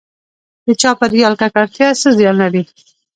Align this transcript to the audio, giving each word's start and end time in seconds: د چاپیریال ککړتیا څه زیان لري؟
د 0.65 0.67
چاپیریال 0.81 1.33
ککړتیا 1.41 1.87
څه 2.01 2.09
زیان 2.17 2.35
لري؟ 2.41 2.63